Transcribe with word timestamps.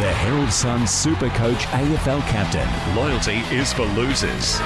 The 0.00 0.12
Herald 0.12 0.50
Sun 0.50 0.88
Super 0.88 1.28
Coach 1.28 1.66
AFL 1.66 2.20
captain. 2.22 2.96
Loyalty 2.96 3.36
is 3.54 3.72
for 3.72 3.84
losers. 3.84 4.58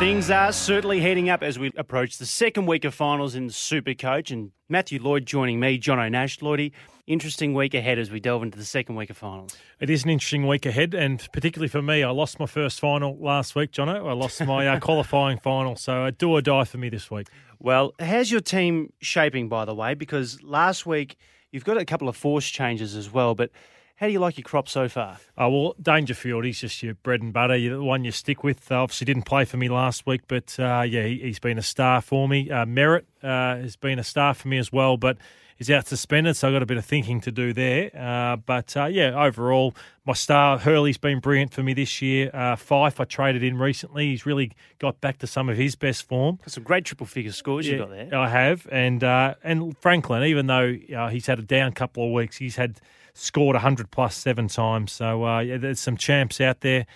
Things 0.00 0.28
are 0.28 0.50
certainly 0.50 1.00
heating 1.00 1.30
up 1.30 1.44
as 1.44 1.56
we 1.56 1.70
approach 1.76 2.18
the 2.18 2.26
second 2.26 2.66
week 2.66 2.84
of 2.84 2.94
finals 2.94 3.36
in 3.36 3.48
Super 3.48 3.94
Coach. 3.94 4.32
And 4.32 4.50
Matthew 4.68 5.00
Lloyd 5.00 5.24
joining 5.24 5.60
me, 5.60 5.78
Jono 5.78 6.10
Nash. 6.10 6.40
Lloydie, 6.40 6.72
interesting 7.06 7.54
week 7.54 7.74
ahead 7.74 7.96
as 8.00 8.10
we 8.10 8.18
delve 8.18 8.42
into 8.42 8.58
the 8.58 8.64
second 8.64 8.96
week 8.96 9.08
of 9.08 9.16
finals. 9.16 9.56
It 9.78 9.88
is 9.88 10.02
an 10.02 10.10
interesting 10.10 10.48
week 10.48 10.66
ahead, 10.66 10.92
and 10.92 11.24
particularly 11.32 11.68
for 11.68 11.80
me, 11.80 12.02
I 12.02 12.10
lost 12.10 12.40
my 12.40 12.46
first 12.46 12.80
final 12.80 13.16
last 13.20 13.54
week, 13.54 13.70
Jono. 13.70 14.04
I 14.04 14.14
lost 14.14 14.44
my 14.44 14.66
uh, 14.66 14.80
qualifying 14.80 15.38
final, 15.38 15.76
so 15.76 16.06
a 16.06 16.10
do 16.10 16.32
or 16.32 16.42
die 16.42 16.64
for 16.64 16.78
me 16.78 16.88
this 16.88 17.08
week. 17.08 17.28
Well, 17.60 17.94
how's 18.00 18.32
your 18.32 18.40
team 18.40 18.92
shaping, 19.00 19.48
by 19.48 19.64
the 19.64 19.76
way? 19.76 19.94
Because 19.94 20.42
last 20.42 20.86
week 20.86 21.16
you've 21.52 21.64
got 21.64 21.76
a 21.76 21.84
couple 21.84 22.08
of 22.08 22.16
force 22.16 22.50
changes 22.50 22.96
as 22.96 23.12
well, 23.12 23.36
but 23.36 23.52
how 23.96 24.06
do 24.06 24.12
you 24.12 24.20
like 24.20 24.36
your 24.36 24.44
crop 24.44 24.68
so 24.68 24.88
far? 24.88 25.18
Oh, 25.38 25.48
well, 25.48 25.74
Dangerfield, 25.80 26.44
he's 26.44 26.60
just 26.60 26.82
your 26.82 26.94
bread 26.94 27.22
and 27.22 27.32
butter, 27.32 27.58
the 27.58 27.82
one 27.82 28.04
you 28.04 28.12
stick 28.12 28.44
with. 28.44 28.70
Uh, 28.70 28.82
obviously, 28.82 29.06
didn't 29.06 29.24
play 29.24 29.46
for 29.46 29.56
me 29.56 29.70
last 29.70 30.06
week, 30.06 30.20
but 30.28 30.54
uh, 30.60 30.84
yeah, 30.86 31.04
he, 31.04 31.26
has 31.26 31.38
been 31.38 31.56
a 31.56 31.62
star 31.62 32.02
for 32.02 32.28
me. 32.28 32.50
Uh, 32.50 32.66
Merrett 32.66 33.04
uh, 33.22 33.56
has 33.56 33.76
been 33.76 33.98
a 33.98 34.04
star 34.04 34.34
for 34.34 34.48
me 34.48 34.58
as 34.58 34.70
well, 34.70 34.98
but 34.98 35.16
he's 35.56 35.70
out 35.70 35.86
suspended, 35.86 36.36
so 36.36 36.48
I've 36.48 36.54
got 36.54 36.62
a 36.62 36.66
bit 36.66 36.76
of 36.76 36.84
thinking 36.84 37.20
to 37.22 37.32
do 37.32 37.52
there. 37.52 37.90
Uh, 37.96 38.36
but 38.36 38.76
uh, 38.76 38.86
yeah, 38.86 39.20
overall, 39.20 39.74
my 40.06 40.12
star, 40.12 40.58
Hurley's 40.58 40.98
been 40.98 41.20
brilliant 41.20 41.52
for 41.52 41.62
me 41.62 41.74
this 41.74 42.00
year. 42.00 42.30
Fyfe, 42.32 43.00
I 43.00 43.04
traded 43.04 43.42
in 43.42 43.58
recently. 43.58 44.10
He's 44.10 44.26
really 44.26 44.52
got 44.78 45.00
back 45.00 45.18
to 45.18 45.26
some 45.26 45.48
of 45.48 45.56
his 45.56 45.74
best 45.76 46.06
form. 46.06 46.38
Some 46.46 46.62
great 46.62 46.84
triple 46.84 47.06
figure 47.06 47.32
scores 47.32 47.66
yeah, 47.66 47.72
you 47.72 47.78
got 47.78 47.90
there. 47.90 48.14
I 48.14 48.28
have. 48.28 48.66
And, 48.70 49.02
and 49.02 49.76
Franklin, 49.78 50.22
even 50.24 50.46
though 50.46 50.76
he's 51.10 51.26
had 51.26 51.38
a 51.38 51.42
down 51.42 51.72
couple 51.72 52.06
of 52.06 52.12
weeks, 52.12 52.36
he's 52.36 52.56
had 52.56 52.80
scored 53.16 53.54
100 53.54 53.90
plus 53.90 54.14
seven 54.14 54.48
times. 54.48 54.92
So 54.92 55.24
uh, 55.24 55.40
yeah, 55.40 55.56
there's 55.56 55.80
some 55.80 55.96
champs 55.96 56.40
out 56.40 56.60
there 56.60 56.86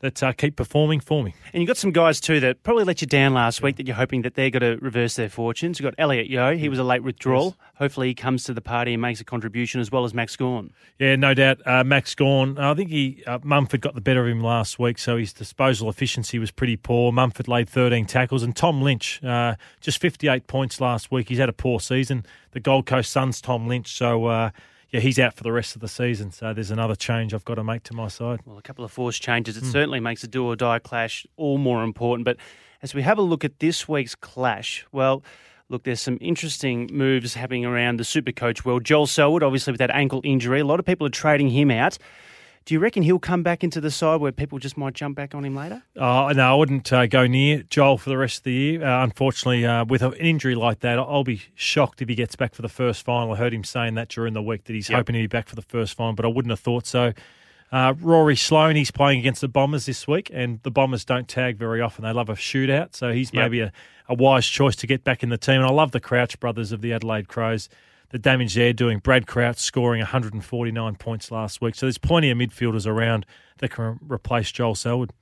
that 0.00 0.22
uh, 0.22 0.32
keep 0.32 0.56
performing 0.56 1.00
for 1.00 1.22
me. 1.22 1.34
And 1.52 1.62
you've 1.62 1.68
got 1.68 1.76
some 1.76 1.92
guys 1.92 2.20
too 2.20 2.40
that 2.40 2.62
probably 2.62 2.84
let 2.84 3.00
you 3.00 3.06
down 3.06 3.34
last 3.34 3.62
week 3.62 3.76
that 3.76 3.86
you're 3.86 3.96
hoping 3.96 4.22
that 4.22 4.34
they're 4.34 4.50
going 4.50 4.78
to 4.78 4.82
reverse 4.82 5.14
their 5.16 5.28
fortunes. 5.28 5.78
You've 5.78 5.84
got 5.84 5.94
Elliott 5.98 6.28
Yeo, 6.28 6.56
He 6.56 6.68
was 6.68 6.78
a 6.78 6.84
late 6.84 7.02
withdrawal. 7.02 7.56
Yes. 7.58 7.70
Hopefully 7.76 8.08
he 8.08 8.14
comes 8.14 8.44
to 8.44 8.54
the 8.54 8.60
party 8.60 8.94
and 8.94 9.00
makes 9.02 9.20
a 9.20 9.24
contribution 9.24 9.80
as 9.80 9.90
well 9.90 10.04
as 10.04 10.12
Max 10.12 10.36
Gawn. 10.36 10.72
Yeah, 10.98 11.16
no 11.16 11.34
doubt. 11.34 11.58
Uh, 11.66 11.84
Max 11.84 12.14
Gawn, 12.14 12.58
I 12.58 12.74
think 12.74 12.90
he 12.90 13.22
uh, 13.26 13.38
Mumford 13.42 13.80
got 13.80 13.94
the 13.94 14.00
better 14.00 14.22
of 14.22 14.28
him 14.28 14.42
last 14.42 14.78
week, 14.78 14.98
so 14.98 15.16
his 15.16 15.32
disposal 15.32 15.88
efficiency 15.88 16.38
was 16.38 16.50
pretty 16.50 16.76
poor. 16.76 17.12
Mumford 17.12 17.48
laid 17.48 17.68
13 17.68 18.06
tackles. 18.06 18.42
And 18.42 18.54
Tom 18.56 18.82
Lynch, 18.82 19.22
uh, 19.22 19.54
just 19.80 20.00
58 20.00 20.46
points 20.46 20.80
last 20.80 21.10
week. 21.10 21.28
He's 21.28 21.38
had 21.38 21.48
a 21.48 21.54
poor 21.54 21.80
season. 21.80 22.24
The 22.52 22.60
Gold 22.60 22.86
Coast 22.86 23.12
Suns, 23.12 23.40
Tom 23.40 23.66
Lynch. 23.68 23.96
So 23.96 24.26
uh, 24.26 24.50
yeah, 24.92 25.00
he's 25.00 25.18
out 25.18 25.34
for 25.34 25.42
the 25.42 25.52
rest 25.52 25.74
of 25.74 25.80
the 25.80 25.88
season. 25.88 26.32
So 26.32 26.52
there's 26.52 26.70
another 26.70 26.96
change 26.96 27.32
I've 27.32 27.44
got 27.44 27.56
to 27.56 27.64
make 27.64 27.84
to 27.84 27.94
my 27.94 28.08
side. 28.08 28.40
Well, 28.44 28.58
a 28.58 28.62
couple 28.62 28.84
of 28.84 28.90
force 28.90 29.18
changes. 29.18 29.56
It 29.56 29.64
mm. 29.64 29.72
certainly 29.72 30.00
makes 30.00 30.24
a 30.24 30.28
do 30.28 30.44
or 30.44 30.56
die 30.56 30.80
clash 30.80 31.26
all 31.36 31.58
more 31.58 31.84
important. 31.84 32.24
But 32.24 32.36
as 32.82 32.94
we 32.94 33.02
have 33.02 33.18
a 33.18 33.22
look 33.22 33.44
at 33.44 33.60
this 33.60 33.88
week's 33.88 34.14
clash, 34.16 34.84
well, 34.90 35.22
look, 35.68 35.84
there's 35.84 36.00
some 36.00 36.18
interesting 36.20 36.90
moves 36.92 37.34
happening 37.34 37.64
around 37.64 37.98
the 37.98 38.04
super 38.04 38.32
coach 38.32 38.64
world. 38.64 38.84
Joel 38.84 39.06
Selwood, 39.06 39.44
obviously, 39.44 39.72
with 39.72 39.78
that 39.78 39.90
ankle 39.90 40.20
injury, 40.24 40.60
a 40.60 40.64
lot 40.64 40.80
of 40.80 40.86
people 40.86 41.06
are 41.06 41.10
trading 41.10 41.50
him 41.50 41.70
out. 41.70 41.96
Do 42.66 42.74
you 42.74 42.80
reckon 42.80 43.02
he'll 43.02 43.18
come 43.18 43.42
back 43.42 43.64
into 43.64 43.80
the 43.80 43.90
side 43.90 44.20
where 44.20 44.32
people 44.32 44.58
just 44.58 44.76
might 44.76 44.94
jump 44.94 45.16
back 45.16 45.34
on 45.34 45.44
him 45.44 45.56
later? 45.56 45.82
Oh, 45.96 46.28
no, 46.28 46.52
I 46.52 46.54
wouldn't 46.54 46.92
uh, 46.92 47.06
go 47.06 47.26
near 47.26 47.62
Joel 47.62 47.98
for 47.98 48.10
the 48.10 48.18
rest 48.18 48.38
of 48.38 48.44
the 48.44 48.52
year. 48.52 48.84
Uh, 48.84 49.02
unfortunately, 49.02 49.64
uh, 49.64 49.84
with 49.86 50.02
an 50.02 50.12
injury 50.14 50.54
like 50.54 50.80
that, 50.80 50.98
I'll 50.98 51.24
be 51.24 51.42
shocked 51.54 52.02
if 52.02 52.08
he 52.08 52.14
gets 52.14 52.36
back 52.36 52.54
for 52.54 52.62
the 52.62 52.68
first 52.68 53.02
final. 53.02 53.32
I 53.32 53.36
heard 53.36 53.54
him 53.54 53.64
saying 53.64 53.94
that 53.94 54.08
during 54.08 54.34
the 54.34 54.42
week 54.42 54.64
that 54.64 54.74
he's 54.74 54.88
yep. 54.88 54.98
hoping 54.98 55.14
to 55.14 55.20
be 55.20 55.26
back 55.26 55.48
for 55.48 55.56
the 55.56 55.62
first 55.62 55.96
final, 55.96 56.12
but 56.12 56.24
I 56.24 56.28
wouldn't 56.28 56.50
have 56.50 56.60
thought 56.60 56.86
so. 56.86 57.12
Uh, 57.72 57.94
Rory 58.00 58.36
Sloane, 58.36 58.76
he's 58.76 58.90
playing 58.90 59.20
against 59.20 59.40
the 59.40 59.48
Bombers 59.48 59.86
this 59.86 60.06
week, 60.06 60.30
and 60.32 60.60
the 60.62 60.70
Bombers 60.70 61.04
don't 61.04 61.28
tag 61.28 61.56
very 61.56 61.80
often. 61.80 62.04
They 62.04 62.12
love 62.12 62.28
a 62.28 62.34
shootout, 62.34 62.94
so 62.94 63.12
he's 63.12 63.32
yep. 63.32 63.44
maybe 63.44 63.60
a, 63.60 63.72
a 64.08 64.14
wise 64.14 64.46
choice 64.46 64.76
to 64.76 64.86
get 64.86 65.04
back 65.04 65.22
in 65.22 65.28
the 65.28 65.38
team. 65.38 65.56
And 65.56 65.66
I 65.66 65.70
love 65.70 65.92
the 65.92 66.00
Crouch 66.00 66.38
brothers 66.40 66.72
of 66.72 66.82
the 66.82 66.92
Adelaide 66.92 67.28
Crows 67.28 67.68
the 68.10 68.18
damage 68.18 68.54
they're 68.54 68.72
doing. 68.72 68.98
Brad 68.98 69.26
Crouch 69.26 69.58
scoring 69.58 70.00
149 70.00 70.96
points 70.96 71.30
last 71.30 71.60
week. 71.60 71.74
So 71.74 71.86
there's 71.86 71.98
plenty 71.98 72.30
of 72.30 72.38
midfielders 72.38 72.86
around 72.86 73.24
that 73.58 73.70
can 73.70 73.98
replace 74.06 74.52
Joel 74.52 74.74
Selwood. 74.74 75.12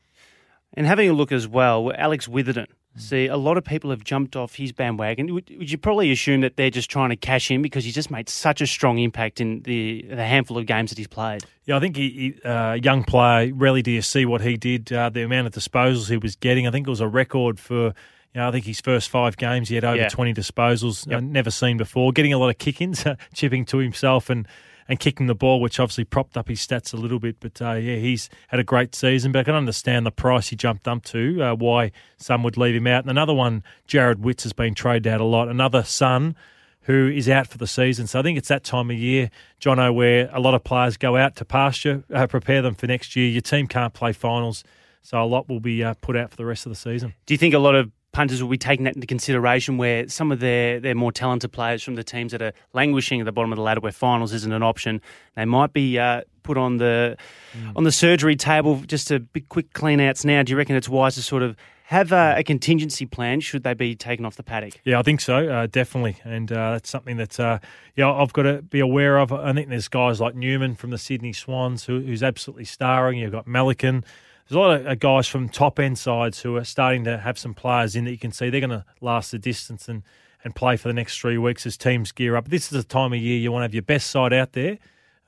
And 0.75 0.87
having 0.87 1.09
a 1.09 1.13
look 1.13 1.33
as 1.33 1.47
well, 1.49 1.93
Alex 1.97 2.29
Witherden. 2.29 2.67
See, 2.97 3.27
a 3.27 3.37
lot 3.37 3.57
of 3.57 3.65
people 3.65 3.91
have 3.91 4.03
jumped 4.03 4.35
off 4.35 4.57
his 4.57 4.73
bandwagon. 4.73 5.33
Would, 5.33 5.55
would, 5.57 5.71
you 5.71 5.79
probably 5.79 6.11
assume 6.11 6.41
that 6.41 6.57
they're 6.57 6.71
just 6.71 6.91
trying 6.91 7.11
to 7.11 7.17
cash 7.17 7.49
in 7.51 7.63
because 7.63 7.85
he's 7.85 7.95
just 7.95 8.11
made 8.11 8.29
such 8.29 8.61
a 8.61 8.67
strong 8.67 8.99
impact 8.99 9.41
in 9.41 9.63
the, 9.63 10.05
the 10.09 10.25
handful 10.25 10.59
of 10.59 10.67
games 10.67 10.91
that 10.91 10.99
he's 10.99 11.07
played? 11.07 11.45
Yeah, 11.65 11.77
I 11.77 11.81
think 11.81 11.97
he, 11.97 12.35
he 12.43 12.49
uh, 12.49 12.75
young 12.75 13.05
player. 13.05 13.53
Rarely 13.55 13.83
do 13.83 13.93
you 13.93 14.03
see 14.03 14.27
what 14.27 14.41
he 14.41 14.57
did. 14.57 14.93
Uh, 14.93 15.11
the 15.11 15.23
amount 15.23 15.47
of 15.47 15.53
disposals 15.53 16.09
he 16.09 16.17
was 16.17 16.35
getting. 16.35 16.67
I 16.67 16.73
think 16.73 16.89
it 16.89 16.91
was 16.91 17.01
a 17.01 17.07
record 17.07 17.61
for 17.61 17.95
you 18.35 18.41
know, 18.41 18.49
I 18.49 18.51
think 18.51 18.67
his 18.67 18.81
first 18.81 19.09
five 19.09 19.37
games, 19.37 19.69
he 19.69 19.75
had 19.75 19.85
over 19.85 19.97
yeah. 19.97 20.09
20 20.09 20.35
disposals, 20.35 21.07
yep. 21.07 21.19
uh, 21.19 21.21
never 21.21 21.51
seen 21.51 21.77
before. 21.77 22.13
Getting 22.13 22.33
a 22.33 22.39
lot 22.39 22.51
of 22.51 22.59
kick 22.59 22.81
ins, 22.81 23.05
chipping 23.35 23.65
to 23.67 23.79
himself 23.79 24.29
and, 24.29 24.47
and 24.87 25.01
kicking 25.01 25.27
the 25.27 25.35
ball, 25.35 25.61
which 25.61 25.81
obviously 25.81 26.05
propped 26.05 26.37
up 26.37 26.49
his 26.49 26.61
stats 26.61 26.93
a 26.93 26.97
little 26.97 27.19
bit. 27.19 27.37
But 27.41 27.61
uh, 27.63 27.73
yeah, 27.73 27.97
he's 27.97 28.29
had 28.49 28.61
a 28.61 28.65
great 28.65 28.95
season. 28.95 29.33
But 29.33 29.41
I 29.41 29.45
can 29.45 29.55
understand 29.55 30.05
the 30.05 30.11
price 30.11 30.49
he 30.49 30.57
jumped 30.57 30.87
up 30.87 31.05
to, 31.05 31.43
uh, 31.43 31.55
why 31.55 31.93
some 32.19 32.43
would 32.43 32.57
leave 32.57 32.75
him 32.75 32.87
out. 32.87 33.05
And 33.05 33.11
another 33.11 33.35
one, 33.35 33.63
Jarrod 33.89 34.19
Witts, 34.19 34.43
has 34.43 34.53
been 34.53 34.75
traded 34.75 35.07
out 35.07 35.21
a 35.21 35.25
lot. 35.25 35.49
Another 35.49 35.83
Sun 35.83 36.37
who 36.83 37.09
is 37.09 37.29
out 37.29 37.47
for 37.47 37.59
the 37.59 37.67
season. 37.67 38.07
So 38.07 38.19
I 38.19 38.23
think 38.23 38.39
it's 38.39 38.49
that 38.49 38.65
time 38.65 38.91
of 38.91 38.97
year, 38.97 39.31
Jono, 39.61 39.95
where 39.95 40.31
a 40.33 40.41
lot 40.41 40.55
of 40.55 40.65
players 40.65 40.97
go 40.97 41.19
out 41.19 41.37
to 41.37 41.45
pasture, 41.45 42.03
uh, 42.13 42.27
prepare 42.27 42.63
them 42.63 42.75
for 42.75 42.87
next 42.87 43.15
year. 43.15 43.29
Your 43.29 43.43
team 43.43 43.67
can't 43.67 43.93
play 43.93 44.15
finals. 44.15 44.65
So 45.03 45.23
a 45.23 45.25
lot 45.25 45.51
will 45.51 45.61
be 45.61 45.85
uh, 45.85 45.95
put 46.01 46.17
out 46.17 46.31
for 46.31 46.37
the 46.37 46.47
rest 46.47 46.65
of 46.65 46.71
the 46.71 46.77
season. 46.77 47.13
Do 47.27 47.35
you 47.35 47.39
think 47.39 47.53
a 47.53 47.59
lot 47.59 47.75
of 47.75 47.91
punters 48.19 48.43
will 48.43 48.51
be 48.51 48.59
taking 48.59 48.83
that 48.83 48.97
into 48.97 49.07
consideration 49.07 49.79
where 49.79 50.09
some 50.09 50.33
of 50.33 50.41
their, 50.41 50.81
their 50.81 50.97
more 50.97 51.13
talented 51.13 51.53
players 51.53 51.85
from 51.85 51.95
the 51.95 52.03
teams 52.03 52.33
that 52.33 52.43
are 52.43 52.53
languishing 52.73 53.21
at 53.21 53.27
the 53.27 53.31
bottom 53.31 53.53
of 53.53 53.57
the 53.57 53.63
ladder 53.63 53.79
where 53.79 53.93
finals 53.93 54.33
isn't 54.33 54.51
an 54.51 54.61
option, 54.61 55.01
they 55.37 55.45
might 55.45 55.73
be 55.73 56.01
uh, 56.01 56.23
put 56.43 56.59
on 56.59 56.79
the 56.79 57.17
mm. 57.57 57.73
on 57.77 57.85
the 57.85 57.93
surgery 57.93 58.35
table 58.35 58.83
just 58.89 59.13
a 59.13 59.21
big 59.21 59.49
quick 59.49 59.73
clean 59.73 60.01
outs 60.01 60.25
now. 60.25 60.43
Do 60.43 60.51
you 60.51 60.57
reckon 60.57 60.75
it's 60.75 60.89
wise 60.89 61.15
to 61.15 61.23
sort 61.23 61.45
of 61.45 61.55
have 61.85 62.11
a, 62.11 62.35
a, 62.39 62.43
contingency 62.43 63.07
plan 63.07 63.39
should 63.39 63.63
they 63.63 63.73
be 63.73 63.95
taken 63.95 64.25
off 64.25 64.35
the 64.35 64.43
paddock? 64.43 64.81
Yeah, 64.83 64.99
I 64.99 65.03
think 65.03 65.21
so, 65.21 65.49
uh, 65.49 65.69
definitely, 65.69 66.17
and 66.25 66.51
uh, 66.51 66.73
that's 66.73 66.91
something 66.91 67.19
that 67.19 67.39
uh, 67.39 67.61
yeah 67.95 68.13
I've 68.13 68.33
got 68.33 68.43
to 68.43 68.63
be 68.63 68.81
aware 68.81 69.19
of. 69.19 69.33
I 69.33 69.53
think 69.53 69.69
there's 69.69 69.87
guys 69.87 70.21
like 70.21 70.35
Newman 70.35 70.75
from 70.75 70.91
the 70.91 70.99
Sydney 70.99 71.33
Swans 71.33 71.85
who, 71.85 72.01
who's 72.01 72.25
absolutely 72.25 72.65
starring. 72.65 73.21
You've 73.21 73.31
got 73.31 73.47
Melican 73.47 74.03
there's 74.49 74.57
a 74.57 74.61
lot 74.61 74.81
of 74.81 74.87
uh, 74.87 74.95
guys 74.95 75.29
from 75.29 75.49
top 75.49 75.79
end 75.79 75.99
sides 75.99 76.41
who 76.41 76.57
are 76.57 76.65
starting 76.65 77.05
to 77.05 77.19
have 77.19 77.39
some 77.39 77.53
players 77.53 77.95
in 77.95 78.05
that 78.05 78.13
you 78.13 78.19
can 78.19 78.33
see 78.33 78.49
they're 78.49 78.61
going 78.61 78.71
to 78.71 78.85
last 79.03 79.31
the 79.31 79.39
distance 79.39 79.89
and, 79.89 80.03
and 80.43 80.55
play 80.55 80.77
for 80.77 80.89
the 80.89 80.95
next 80.95 81.21
three 81.21 81.37
weeks 81.37 81.67
as 81.67 81.77
teams 81.77 82.13
gear 82.13 82.35
up. 82.35 82.49
This 82.49 82.65
is 82.65 82.71
the 82.71 82.83
time 82.83 83.13
of 83.13 83.19
year 83.19 83.39
you 83.39 83.53
want 83.53 83.61
to 83.61 83.65
have 83.65 83.75
your 83.75 83.83
best 83.83 84.11
side 84.11 84.33
out 84.33 84.53
there. 84.53 84.79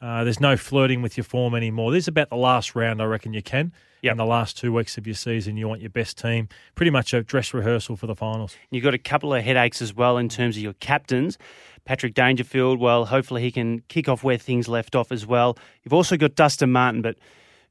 Uh, 0.01 0.25
there's 0.25 0.41
no 0.41 0.57
flirting 0.57 1.03
with 1.03 1.19
your 1.19 1.25
form 1.25 1.55
anymore. 1.55 1.93
This 1.93 2.05
is 2.05 2.09
about 2.09 2.31
the 2.31 2.37
last 2.37 2.75
round, 2.75 3.03
I 3.03 3.05
reckon 3.05 3.35
you 3.35 3.43
can. 3.43 3.73
Yep. 4.01 4.13
In 4.13 4.17
the 4.17 4.25
last 4.25 4.57
two 4.57 4.73
weeks 4.73 4.97
of 4.97 5.07
your 5.07 5.15
season, 5.15 5.59
you 5.59 5.69
want 5.69 5.83
your 5.83 5.91
best 5.91 6.17
team. 6.17 6.49
Pretty 6.75 6.91
much 6.91 7.13
a 7.13 7.23
dress 7.23 7.53
rehearsal 7.53 7.97
for 7.97 8.07
the 8.07 8.15
finals. 8.15 8.57
You've 8.71 8.83
got 8.83 8.95
a 8.95 8.99
couple 8.99 9.35
of 9.35 9.45
headaches 9.45 9.83
as 9.83 9.93
well 9.93 10.17
in 10.17 10.31
terms 10.31 10.57
of 10.57 10.63
your 10.63 10.73
captains. 10.73 11.37
Patrick 11.85 12.15
Dangerfield, 12.15 12.81
well, 12.81 13.05
hopefully 13.05 13.43
he 13.43 13.51
can 13.51 13.81
kick 13.89 14.09
off 14.09 14.25
where 14.25 14.39
things 14.39 14.69
left 14.69 14.97
off 14.97 15.13
as 15.13 15.27
well. 15.27 15.59
You've 15.83 15.93
also 15.93 16.17
got 16.17 16.35
Dustin 16.35 16.73
Martin, 16.73 17.03
but 17.03 17.17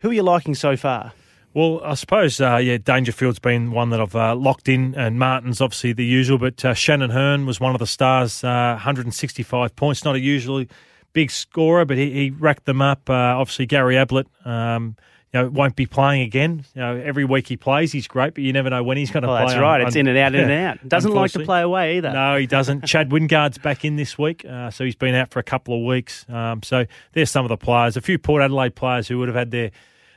who 0.02 0.12
are 0.12 0.14
you 0.14 0.22
liking 0.22 0.54
so 0.54 0.78
far? 0.78 1.14
Well, 1.54 1.82
I 1.84 1.96
suppose, 1.96 2.40
uh, 2.40 2.58
yeah, 2.58 2.78
Dangerfield's 2.78 3.40
been 3.40 3.72
one 3.72 3.90
that 3.90 4.00
I've 4.00 4.16
uh, 4.16 4.36
locked 4.36 4.70
in, 4.70 4.94
and 4.96 5.18
Martin's 5.18 5.62
obviously 5.62 5.94
the 5.94 6.06
usual, 6.06 6.38
but 6.38 6.64
uh, 6.64 6.76
Shannon 6.76 7.10
Hurn 7.10 7.48
was 7.48 7.60
one 7.60 7.74
of 7.74 7.80
the 7.80 7.88
stars, 7.88 8.44
165 8.44 9.54
uh, 9.54 9.74
points, 9.74 10.06
not 10.06 10.16
a 10.16 10.20
usually 10.20 10.70
big 11.14 11.32
scorer, 11.32 11.86
but 11.86 11.98
he, 11.98 12.12
he 12.12 12.30
racked 12.30 12.66
them 12.66 12.82
up. 12.82 13.10
Uh, 13.10 13.14
obviously, 13.14 13.66
Gary 13.66 13.98
Ablett, 13.98 14.28
um, 14.46 14.96
you 15.34 15.40
know, 15.42 15.50
won't 15.50 15.76
be 15.76 15.88
playing 15.88 16.22
again. 16.22 16.66
You 16.76 16.82
know, 16.82 16.96
every 16.98 17.26
week 17.26 17.48
he 17.48 17.58
plays, 17.58 17.92
he's 17.92 18.08
great, 18.08 18.36
but 18.36 18.44
you 18.44 18.54
never 18.54 18.70
know 18.70 18.84
when 18.84 18.98
he's 18.98 19.10
going 19.10 19.24
to 19.24 19.30
well, 19.30 19.44
play. 19.44 19.54
That's 19.54 19.60
right. 19.60 19.82
it's 19.82 19.96
in 19.96 20.08
and 20.08 20.18
out, 20.20 20.36
in 20.36 20.50
and 20.50 20.52
out. 20.52 20.88
Doesn't 20.88 21.14
like 21.14 21.32
to 21.32 21.44
play 21.46 21.62
away 21.62 21.98
either. 21.98 22.12
No, 22.12 22.38
he 22.38 22.46
doesn't. 22.46 22.86
Chad 22.86 23.12
Wingard's 23.12 23.58
back 23.58 23.84
in 23.84 23.96
this 23.96 24.20
week, 24.20 24.46
uh, 24.46 24.70
so 24.70 24.86
he's 24.86 24.96
been 24.96 25.16
out 25.16 25.32
for 25.32 25.40
a 25.40 25.44
couple 25.44 25.76
of 25.76 25.84
weeks. 25.84 26.28
Um, 26.30 26.62
so 26.62 26.86
there's 27.14 27.32
some 27.32 27.44
of 27.44 27.50
the 27.50 27.58
players. 27.58 27.98
A 27.98 28.02
few 28.02 28.20
Port 28.20 28.44
Adelaide 28.44 28.76
players 28.76 29.08
who 29.08 29.18
would 29.18 29.28
have 29.28 29.36
had 29.36 29.50
their 29.50 29.72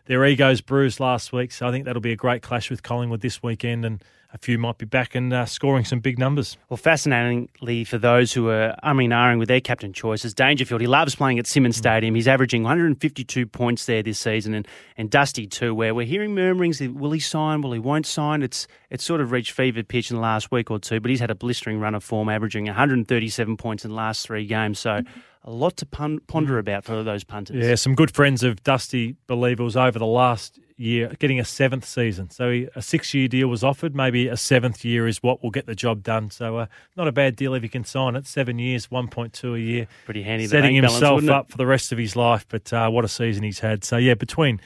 their 0.06 0.24
egos 0.24 0.60
bruised 0.60 1.00
last 1.00 1.32
week. 1.32 1.52
So 1.52 1.66
I 1.66 1.70
think 1.70 1.84
that'll 1.84 2.02
be 2.02 2.12
a 2.12 2.16
great 2.16 2.42
clash 2.42 2.70
with 2.70 2.82
Collingwood 2.82 3.20
this 3.20 3.42
weekend, 3.42 3.84
and 3.84 4.02
a 4.34 4.38
few 4.38 4.58
might 4.58 4.78
be 4.78 4.86
back 4.86 5.14
and 5.14 5.32
uh, 5.32 5.44
scoring 5.44 5.84
some 5.84 6.00
big 6.00 6.18
numbers. 6.18 6.56
Well, 6.70 6.78
fascinatingly, 6.78 7.84
for 7.84 7.98
those 7.98 8.32
who 8.32 8.48
are 8.48 8.74
umming 8.82 9.04
and 9.04 9.12
ahhing 9.12 9.38
with 9.38 9.48
their 9.48 9.60
captain 9.60 9.92
choices, 9.92 10.32
Dangerfield, 10.32 10.80
he 10.80 10.86
loves 10.86 11.14
playing 11.14 11.38
at 11.38 11.46
Simonds 11.46 11.76
mm. 11.76 11.80
Stadium. 11.80 12.14
He's 12.14 12.26
averaging 12.26 12.62
152 12.62 13.46
points 13.46 13.84
there 13.84 14.02
this 14.02 14.18
season, 14.18 14.54
and, 14.54 14.66
and 14.96 15.10
Dusty 15.10 15.46
too, 15.46 15.74
where 15.74 15.94
we're 15.94 16.06
hearing 16.06 16.34
murmurings, 16.34 16.80
will 16.80 17.10
he 17.12 17.20
sign, 17.20 17.60
will 17.60 17.72
he 17.72 17.78
won't 17.78 18.06
sign? 18.06 18.42
It's, 18.42 18.66
it's 18.88 19.04
sort 19.04 19.20
of 19.20 19.32
reached 19.32 19.52
fever 19.52 19.82
pitch 19.82 20.10
in 20.10 20.16
the 20.16 20.22
last 20.22 20.50
week 20.50 20.70
or 20.70 20.78
two, 20.78 20.98
but 20.98 21.10
he's 21.10 21.20
had 21.20 21.30
a 21.30 21.34
blistering 21.34 21.78
run 21.78 21.94
of 21.94 22.02
form, 22.02 22.30
averaging 22.30 22.64
137 22.64 23.56
points 23.58 23.84
in 23.84 23.90
the 23.90 23.96
last 23.96 24.26
three 24.26 24.46
games. 24.46 24.78
So 24.78 25.02
a 25.44 25.50
lot 25.50 25.76
to 25.78 25.86
pon- 25.86 26.20
ponder 26.26 26.58
about 26.58 26.84
for 26.84 27.02
those 27.02 27.24
punters. 27.24 27.64
Yeah, 27.64 27.74
some 27.74 27.94
good 27.94 28.14
friends 28.14 28.42
of 28.42 28.62
Dusty 28.62 29.16
Believers 29.26 29.76
over 29.76 29.98
the 29.98 30.06
last 30.06 30.58
year, 30.76 31.14
getting 31.18 31.40
a 31.40 31.44
seventh 31.44 31.84
season. 31.84 32.30
So 32.30 32.50
he, 32.50 32.68
a 32.74 32.82
six-year 32.82 33.28
deal 33.28 33.48
was 33.48 33.62
offered. 33.62 33.94
Maybe 33.94 34.28
a 34.28 34.36
seventh 34.36 34.84
year 34.84 35.06
is 35.06 35.22
what 35.22 35.42
will 35.42 35.50
get 35.50 35.66
the 35.66 35.74
job 35.74 36.02
done. 36.02 36.30
So 36.30 36.58
uh, 36.58 36.66
not 36.96 37.08
a 37.08 37.12
bad 37.12 37.36
deal 37.36 37.54
if 37.54 37.62
he 37.62 37.68
can 37.68 37.84
sign 37.84 38.16
it. 38.16 38.26
Seven 38.26 38.58
years, 38.58 38.90
one 38.90 39.08
point 39.08 39.32
two 39.32 39.54
a 39.54 39.58
year. 39.58 39.88
Pretty 40.04 40.22
handy. 40.22 40.46
Setting 40.46 40.76
himself 40.76 41.20
balance, 41.22 41.28
up 41.28 41.50
for 41.50 41.56
the 41.56 41.66
rest 41.66 41.92
of 41.92 41.98
his 41.98 42.14
life. 42.14 42.46
But 42.48 42.72
uh, 42.72 42.88
what 42.90 43.04
a 43.04 43.08
season 43.08 43.42
he's 43.42 43.60
had. 43.60 43.84
So 43.84 43.96
yeah, 43.96 44.14
between 44.14 44.60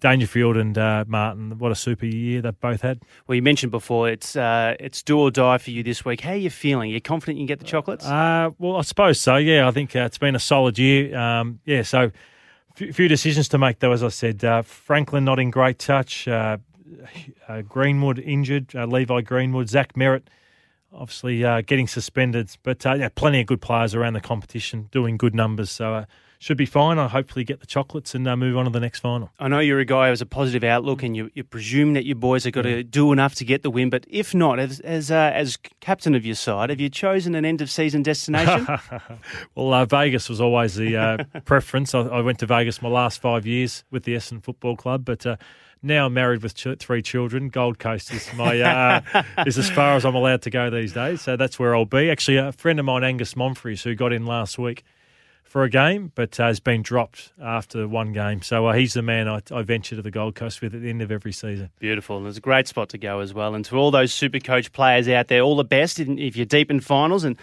Dangerfield 0.00 0.56
and 0.56 0.76
uh, 0.78 1.04
Martin, 1.06 1.58
what 1.58 1.72
a 1.72 1.74
super 1.74 2.06
year 2.06 2.40
they've 2.40 2.60
both 2.60 2.82
had. 2.82 3.02
Well, 3.26 3.36
you 3.36 3.42
mentioned 3.42 3.72
before 3.72 4.08
it's 4.08 4.36
uh, 4.36 4.76
it's 4.78 5.02
do 5.02 5.18
or 5.18 5.30
die 5.30 5.58
for 5.58 5.70
you 5.70 5.82
this 5.82 6.04
week. 6.04 6.20
How 6.20 6.32
are 6.32 6.36
you 6.36 6.50
feeling? 6.50 6.90
Are 6.90 6.94
you 6.94 7.00
confident 7.00 7.38
you 7.38 7.42
can 7.42 7.46
get 7.46 7.58
the 7.58 7.64
chocolates? 7.64 8.06
Uh, 8.06 8.50
well, 8.58 8.76
I 8.76 8.82
suppose 8.82 9.20
so. 9.20 9.36
Yeah, 9.36 9.66
I 9.66 9.70
think 9.70 9.96
uh, 9.96 10.00
it's 10.00 10.18
been 10.18 10.34
a 10.34 10.40
solid 10.40 10.78
year. 10.78 11.16
Um, 11.16 11.60
yeah, 11.64 11.82
so 11.82 12.10
a 12.80 12.92
few 12.92 13.08
decisions 13.08 13.48
to 13.48 13.58
make 13.58 13.80
though. 13.80 13.92
As 13.92 14.02
I 14.02 14.08
said, 14.08 14.44
uh, 14.44 14.62
Franklin 14.62 15.24
not 15.24 15.38
in 15.38 15.50
great 15.50 15.78
touch. 15.78 16.28
Uh, 16.28 16.58
Greenwood 17.68 18.18
injured. 18.18 18.74
Levi 18.74 19.20
Greenwood, 19.22 19.68
Zach 19.68 19.94
Merrett. 19.94 20.22
Obviously, 20.90 21.40
getting 21.64 21.86
suspended, 21.86 22.56
but 22.62 22.82
yeah, 22.84 23.10
plenty 23.14 23.42
of 23.42 23.46
good 23.46 23.60
players 23.60 23.94
around 23.94 24.14
the 24.14 24.22
competition, 24.22 24.88
doing 24.90 25.18
good 25.18 25.34
numbers. 25.34 25.70
So 25.70 26.06
should 26.38 26.56
be 26.56 26.66
fine. 26.66 26.98
I'll 26.98 27.08
hopefully 27.08 27.44
get 27.44 27.60
the 27.60 27.66
chocolates 27.66 28.14
and 28.14 28.26
uh, 28.26 28.36
move 28.36 28.56
on 28.56 28.64
to 28.64 28.70
the 28.70 28.78
next 28.78 29.00
final. 29.00 29.30
I 29.40 29.48
know 29.48 29.58
you're 29.58 29.80
a 29.80 29.84
guy 29.84 30.06
who 30.06 30.10
has 30.10 30.20
a 30.20 30.26
positive 30.26 30.62
outlook 30.62 31.02
and 31.02 31.16
you, 31.16 31.30
you 31.34 31.42
presume 31.42 31.94
that 31.94 32.06
your 32.06 32.14
boys 32.14 32.44
have 32.44 32.52
got 32.52 32.62
to 32.62 32.84
do 32.84 33.12
enough 33.12 33.34
to 33.36 33.44
get 33.44 33.62
the 33.62 33.70
win. 33.70 33.90
But 33.90 34.06
if 34.08 34.34
not, 34.34 34.60
as 34.60 34.78
as, 34.80 35.10
uh, 35.10 35.32
as 35.34 35.58
captain 35.80 36.14
of 36.14 36.24
your 36.24 36.36
side, 36.36 36.70
have 36.70 36.80
you 36.80 36.88
chosen 36.88 37.34
an 37.34 37.44
end 37.44 37.60
of 37.60 37.70
season 37.70 38.02
destination? 38.04 38.66
well, 39.56 39.74
uh, 39.74 39.84
Vegas 39.84 40.28
was 40.28 40.40
always 40.40 40.76
the 40.76 40.96
uh, 40.96 41.24
preference. 41.44 41.92
I, 41.94 42.02
I, 42.02 42.20
went 42.20 42.38
to 42.38 42.46
Vegas 42.46 42.80
my 42.80 42.88
last 42.88 43.20
five 43.20 43.44
years 43.44 43.82
with 43.90 44.04
the 44.04 44.14
Essendon 44.14 44.42
Football 44.42 44.76
Club, 44.76 45.04
but 45.04 45.26
uh, 45.26 45.36
now 45.82 46.06
I'm 46.06 46.14
married 46.14 46.42
with 46.42 46.52
three 46.52 47.02
children. 47.02 47.48
Gold 47.48 47.80
Coast 47.80 48.12
is 48.12 48.32
my 48.34 48.60
uh, 48.60 49.24
is 49.46 49.58
as 49.58 49.70
far 49.70 49.96
as 49.96 50.04
I'm 50.04 50.14
allowed 50.14 50.42
to 50.42 50.50
go 50.50 50.70
these 50.70 50.92
days. 50.92 51.20
So 51.20 51.36
that's 51.36 51.58
where 51.58 51.74
I'll 51.74 51.84
be. 51.84 52.10
Actually, 52.10 52.36
a 52.36 52.52
friend 52.52 52.78
of 52.78 52.84
mine, 52.84 53.02
Angus 53.02 53.34
Monfries, 53.34 53.82
who 53.82 53.96
got 53.96 54.12
in 54.12 54.24
last 54.24 54.56
week 54.56 54.84
for 55.48 55.64
a 55.64 55.70
game, 55.70 56.12
but 56.14 56.38
uh, 56.38 56.46
has 56.46 56.60
been 56.60 56.82
dropped 56.82 57.32
after 57.42 57.88
one 57.88 58.12
game. 58.12 58.42
So 58.42 58.66
uh, 58.66 58.74
he's 58.74 58.92
the 58.92 59.02
man 59.02 59.28
I, 59.28 59.40
I, 59.50 59.62
venture 59.62 59.96
to 59.96 60.02
the 60.02 60.10
Gold 60.10 60.34
Coast 60.34 60.60
with 60.60 60.74
at 60.74 60.82
the 60.82 60.90
end 60.90 61.00
of 61.00 61.10
every 61.10 61.32
season. 61.32 61.70
Beautiful. 61.78 62.18
And 62.18 62.26
it's 62.26 62.38
a 62.38 62.42
great 62.42 62.68
spot 62.68 62.90
to 62.90 62.98
go 62.98 63.20
as 63.20 63.32
well. 63.32 63.54
And 63.54 63.64
to 63.64 63.76
all 63.76 63.90
those 63.90 64.12
super 64.12 64.40
coach 64.40 64.72
players 64.72 65.08
out 65.08 65.28
there, 65.28 65.40
all 65.40 65.56
the 65.56 65.64
best 65.64 65.98
if 65.98 66.36
you're 66.36 66.46
deep 66.46 66.70
in 66.70 66.80
finals. 66.80 67.24
And 67.24 67.36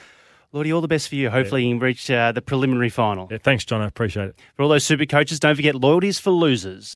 Lloydie, 0.53 0.73
all 0.73 0.81
the 0.81 0.87
best 0.87 1.09
for 1.09 1.15
you. 1.15 1.29
Hopefully, 1.29 1.63
yeah. 1.63 1.69
you 1.69 1.75
can 1.75 1.79
reach 1.81 2.09
uh, 2.11 2.31
the 2.31 2.41
preliminary 2.41 2.89
final. 2.89 3.27
Yeah, 3.29 3.39
thanks, 3.39 3.65
John. 3.65 3.81
I 3.81 3.87
appreciate 3.87 4.29
it. 4.29 4.39
For 4.55 4.63
all 4.63 4.69
those 4.69 4.85
super 4.85 5.05
coaches, 5.05 5.39
don't 5.39 5.55
forget 5.55 5.75
loyalties 5.75 6.19
for 6.19 6.29
losers. 6.29 6.95